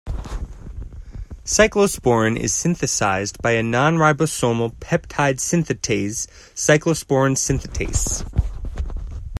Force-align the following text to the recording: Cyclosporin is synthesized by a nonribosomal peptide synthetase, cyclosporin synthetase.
Cyclosporin 1.45 2.35
is 2.35 2.55
synthesized 2.55 3.39
by 3.39 3.51
a 3.51 3.61
nonribosomal 3.61 4.73
peptide 4.77 5.35
synthetase, 5.35 6.25
cyclosporin 6.55 7.33
synthetase. 7.37 8.25